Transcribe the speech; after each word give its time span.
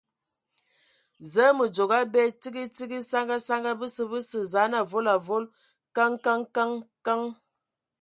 Zǝə, 1.31 1.49
mǝ 1.57 1.65
dzogo 1.73 1.95
abe, 2.03 2.21
tsigi 2.39 2.63
tsigi, 2.75 2.99
saŋa 3.09 3.37
saŋa! 3.47 3.71
Bəsə, 3.79 4.03
bəsə, 4.11 4.39
zaan 4.53 4.73
avol 4.81 5.05
avol!... 5.15 5.43
Kǝŋ 5.95 6.11
Kǝŋ 6.23 6.39
Kǝŋ 6.55 6.71
Kǝŋ! 7.05 7.21